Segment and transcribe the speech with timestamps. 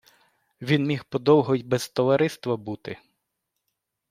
[0.61, 2.97] Він міг подовго й без товариства бути.